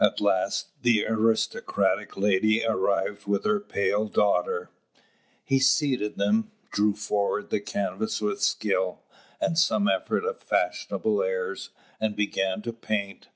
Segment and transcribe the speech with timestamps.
[0.00, 4.70] At last the aristocratic lady arrived with her pale daughter.
[5.44, 9.04] He seated them, drew forward the canvas with skill,
[9.40, 11.70] and some efforts of fashionable airs,
[12.00, 13.28] and began to paint.